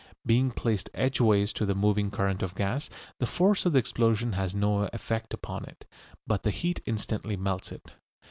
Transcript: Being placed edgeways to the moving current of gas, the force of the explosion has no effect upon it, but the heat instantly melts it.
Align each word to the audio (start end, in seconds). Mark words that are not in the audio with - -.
Being 0.25 0.49
placed 0.49 0.89
edgeways 0.95 1.53
to 1.53 1.63
the 1.63 1.75
moving 1.75 2.09
current 2.09 2.41
of 2.41 2.55
gas, 2.55 2.89
the 3.19 3.27
force 3.27 3.67
of 3.67 3.73
the 3.73 3.77
explosion 3.77 4.31
has 4.33 4.55
no 4.55 4.89
effect 4.93 5.31
upon 5.31 5.65
it, 5.65 5.85
but 6.25 6.41
the 6.41 6.49
heat 6.49 6.81
instantly 6.87 7.37
melts 7.37 7.71
it. 7.71 7.85